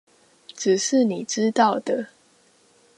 [0.57, 2.07] 只是你知道的